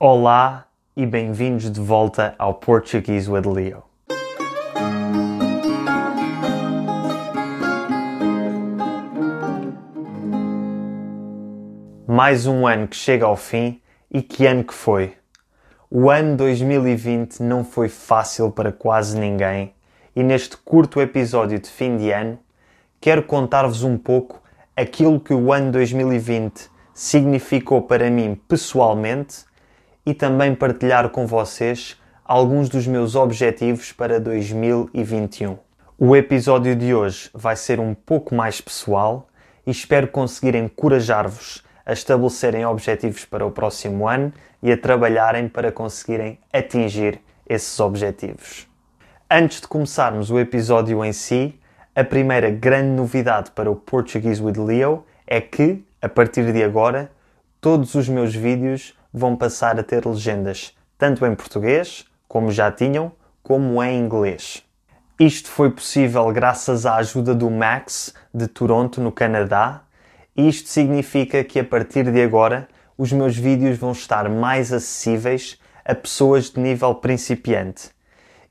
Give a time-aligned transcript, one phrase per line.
[0.00, 3.82] Olá e bem-vindos de volta ao Portuguese with Leo.
[12.06, 15.16] Mais um ano que chega ao fim e que ano que foi?
[15.90, 19.74] O ano 2020 não foi fácil para quase ninguém
[20.14, 22.38] e neste curto episódio de fim de ano
[23.00, 24.40] quero contar-vos um pouco
[24.76, 29.48] aquilo que o ano 2020 significou para mim pessoalmente
[30.08, 31.94] e também partilhar com vocês
[32.24, 35.58] alguns dos meus objetivos para 2021.
[35.98, 39.28] O episódio de hoje vai ser um pouco mais pessoal
[39.66, 44.32] e espero conseguir encorajar-vos a estabelecerem objetivos para o próximo ano
[44.62, 48.66] e a trabalharem para conseguirem atingir esses objetivos.
[49.30, 51.60] Antes de começarmos o episódio em si,
[51.94, 57.10] a primeira grande novidade para o Portuguese with Leo é que, a partir de agora,
[57.60, 63.12] todos os meus vídeos vão passar a ter legendas, tanto em português, como já tinham,
[63.42, 64.62] como em inglês.
[65.18, 69.82] Isto foi possível graças à ajuda do Max de Toronto, no Canadá,
[70.36, 75.94] isto significa que a partir de agora os meus vídeos vão estar mais acessíveis a
[75.96, 77.90] pessoas de nível principiante.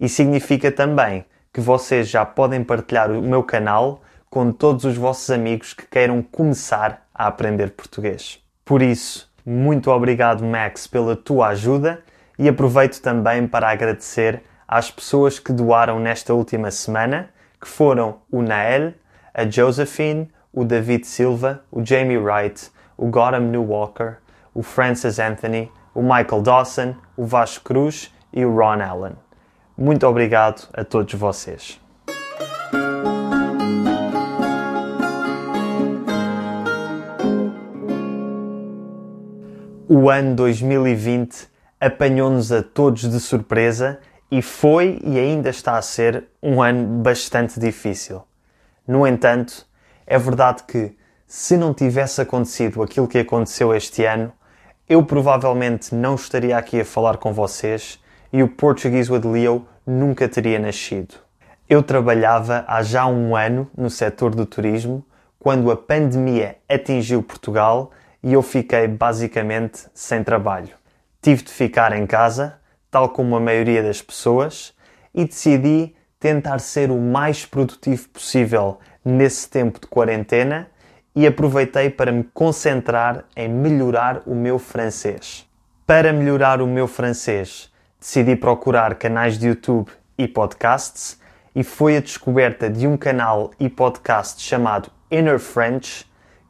[0.00, 5.30] E significa também que vocês já podem partilhar o meu canal com todos os vossos
[5.30, 8.40] amigos que queiram começar a aprender português.
[8.64, 12.02] Por isso, muito obrigado, Max, pela tua ajuda
[12.36, 17.30] e aproveito também para agradecer às pessoas que doaram nesta última semana,
[17.60, 18.92] que foram o Nael,
[19.32, 24.16] a Josephine, o David Silva, o Jamie Wright, o Gotham New Walker,
[24.52, 29.12] o Francis Anthony, o Michael Dawson, o Vasco Cruz e o Ron Allen.
[29.78, 31.85] Muito obrigado a todos vocês.
[39.88, 41.46] O ano 2020
[41.80, 47.60] apanhou-nos a todos de surpresa e foi e ainda está a ser um ano bastante
[47.60, 48.24] difícil.
[48.84, 49.64] No entanto,
[50.04, 54.32] é verdade que, se não tivesse acontecido aquilo que aconteceu este ano,
[54.88, 58.02] eu provavelmente não estaria aqui a falar com vocês
[58.32, 61.14] e o Portuguese with Leo nunca teria nascido.
[61.68, 65.06] Eu trabalhava há já um ano no setor do turismo
[65.38, 67.92] quando a pandemia atingiu Portugal
[68.22, 70.74] e eu fiquei basicamente sem trabalho.
[71.22, 72.60] Tive de ficar em casa,
[72.90, 74.74] tal como a maioria das pessoas,
[75.14, 80.68] e decidi tentar ser o mais produtivo possível nesse tempo de quarentena
[81.14, 85.48] e aproveitei para me concentrar em melhorar o meu francês.
[85.86, 91.18] Para melhorar o meu francês, decidi procurar canais de YouTube e podcasts
[91.54, 96.04] e foi a descoberta de um canal e podcast chamado Inner French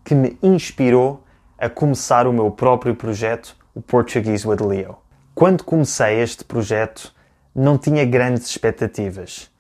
[0.04, 1.22] que me inspirou
[1.58, 4.96] a começar o meu próprio projeto, o Portuguese with Leo.
[5.34, 7.14] Quando comecei este projeto,
[7.54, 9.50] não tinha grandes expectativas.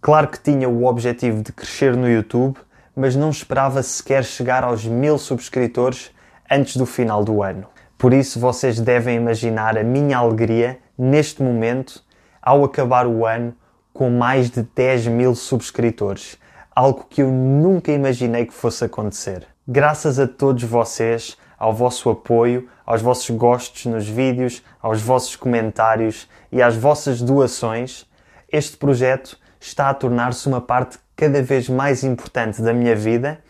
[0.00, 2.58] Claro que tinha o objetivo de crescer no YouTube,
[2.94, 6.10] mas não esperava sequer chegar aos mil subscritores
[6.50, 7.66] antes do final do ano.
[7.96, 12.02] Por isso, vocês devem imaginar a minha alegria neste momento
[12.42, 13.54] ao acabar o ano
[13.92, 16.36] com mais de 10 mil subscritores,
[16.74, 19.46] algo que eu nunca imaginei que fosse acontecer.
[19.66, 26.28] Graças a todos vocês, ao vosso apoio, aos vossos gostos nos vídeos, aos vossos comentários
[26.52, 28.06] e às vossas doações,
[28.50, 33.40] este projeto está a tornar-se uma parte cada vez mais importante da minha vida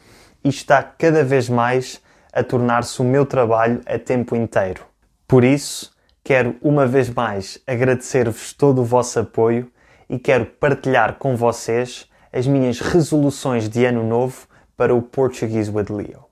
[0.43, 2.00] e está cada vez mais
[2.33, 4.84] a tornar-se o meu trabalho a tempo inteiro.
[5.27, 5.93] Por isso,
[6.23, 9.71] quero uma vez mais agradecer-vos todo o vosso apoio
[10.09, 14.47] e quero partilhar com vocês as minhas resoluções de ano novo
[14.77, 16.25] para o Portuguese with Leo.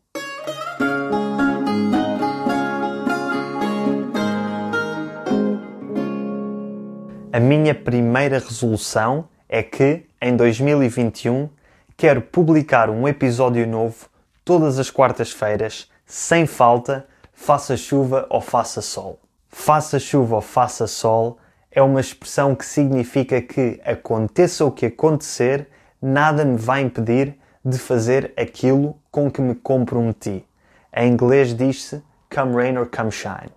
[7.34, 11.50] A minha primeira resolução é que, em 2021,
[11.96, 14.08] quero publicar um episódio novo
[14.44, 19.18] todas as quartas-feiras, sem falta, faça chuva ou faça sol.
[19.48, 21.36] Faça chuva ou faça sol
[21.72, 25.66] é uma expressão que significa que, aconteça o que acontecer,
[26.00, 30.46] nada me vai impedir de fazer aquilo com que me comprometi.
[30.96, 32.00] Em inglês diz-se
[32.32, 33.50] come rain or come shine.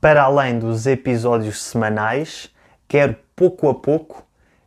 [0.00, 2.56] Para além dos episódios semanais,
[2.88, 4.24] quero pouco a pouco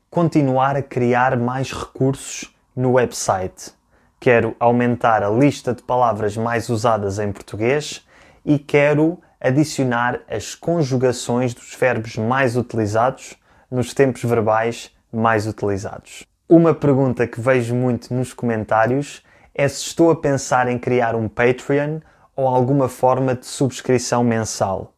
[0.09, 3.71] continuar a criar mais recursos no website.
[4.19, 8.05] Quero aumentar a lista de palavras mais usadas em português
[8.45, 13.35] e quero adicionar as conjugações dos verbos mais utilizados
[13.71, 16.23] nos tempos verbais mais utilizados.
[16.47, 19.23] Uma pergunta que vejo muito nos comentários
[19.55, 21.99] é se estou a pensar em criar um Patreon
[22.35, 24.93] ou alguma forma de subscrição mensal.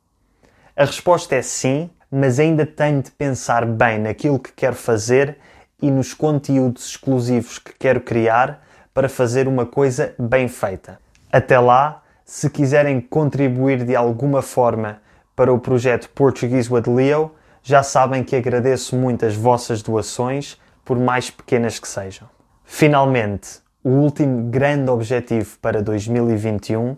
[0.76, 5.36] A resposta é sim, mas ainda tenho de pensar bem naquilo que quero fazer
[5.82, 8.64] e nos conteúdos exclusivos que quero criar
[8.94, 11.00] para fazer uma coisa bem feita.
[11.32, 15.02] Até lá, se quiserem contribuir de alguma forma
[15.36, 17.32] para o projeto Portuguese with Leo,
[17.64, 22.30] já sabem que agradeço muito as vossas doações, por mais pequenas que sejam.
[22.64, 26.96] Finalmente, o último grande objetivo para 2021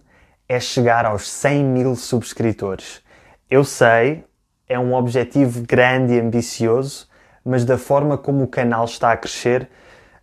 [0.49, 3.01] é chegar aos 100 mil subscritores.
[3.49, 4.25] Eu sei,
[4.67, 7.07] é um objetivo grande e ambicioso,
[7.43, 9.69] mas da forma como o canal está a crescer,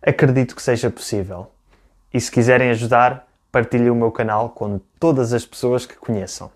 [0.01, 1.49] acredito que seja possível.
[2.13, 6.51] E se quiserem ajudar, partilhem o meu canal com todas as pessoas que conheçam.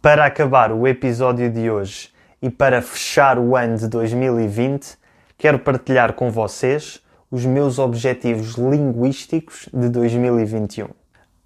[0.00, 4.98] Para acabar o episódio de hoje e para fechar o ano de 2020,
[5.36, 10.88] quero partilhar com vocês os meus objetivos linguísticos de 2021.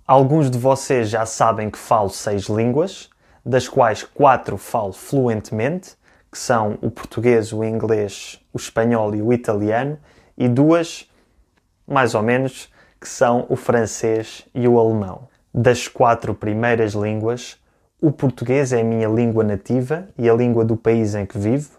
[0.07, 3.11] Alguns de vocês já sabem que falo seis línguas,
[3.49, 5.97] das quais quatro falo fluentemente,
[6.31, 9.99] que são o português, o inglês, o espanhol e o italiano,
[10.37, 11.11] e duas,
[11.87, 15.27] mais ou menos, que são o francês e o alemão.
[15.55, 17.57] Das quatro primeiras línguas,
[18.03, 21.71] o português é a minha língua nativa e a língua do país em que vivo,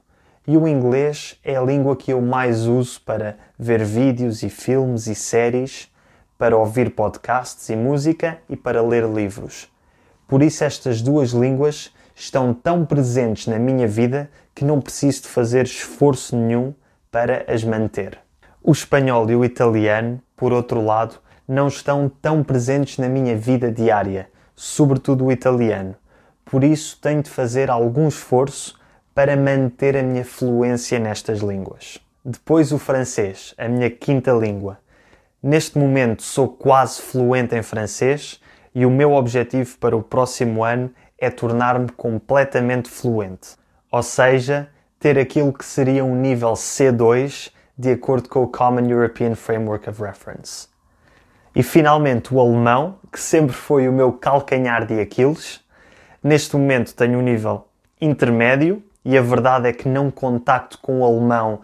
[0.48, 5.06] e o inglês é a língua que eu mais uso para ver vídeos e filmes
[5.06, 5.88] e séries,
[6.36, 9.69] para ouvir podcasts e música e para ler livros.
[10.30, 15.28] Por isso, estas duas línguas estão tão presentes na minha vida que não preciso de
[15.28, 16.74] fazer esforço nenhum
[17.12, 18.18] para as manter.
[18.64, 21.16] O espanhol e o italiano, por outro lado,
[21.46, 25.96] não estão tão presentes na minha vida diária, sobretudo o italiano
[26.50, 28.76] por isso tenho de fazer algum esforço
[29.14, 32.00] para manter a minha fluência nestas línguas.
[32.26, 34.80] Depois o francês, a minha quinta língua.
[35.44, 38.42] Neste momento sou quase fluente em francês
[38.80, 43.58] e o meu objetivo para o próximo ano é tornar-me completamente fluente,
[43.92, 49.36] ou seja, ter aquilo que seria um nível C2 de acordo com o Common European
[49.36, 50.68] Framework of Reference.
[51.56, 55.62] E finalmente o alemão, que sempre foi o meu calcanhar de Aquiles,
[56.22, 57.66] Neste momento tenho um nível
[58.00, 61.62] intermédio e a verdade é que não contacto com o alemão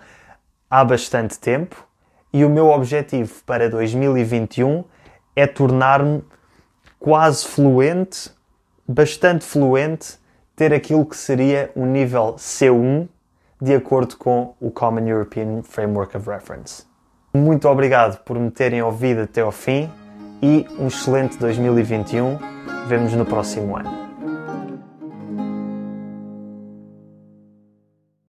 [0.69, 1.85] há bastante tempo.
[2.31, 4.85] E o meu objetivo para 2021
[5.35, 6.23] é tornar-me
[6.99, 8.31] quase fluente,
[8.87, 10.17] bastante fluente,
[10.55, 13.07] ter aquilo que seria um nível C1
[13.61, 16.83] de acordo com o Common European Framework of Reference.
[17.33, 19.89] Muito obrigado por me terem ouvido até ao fim
[20.41, 22.37] e um excelente 2021.
[22.87, 24.04] Vemo-nos no próximo ano.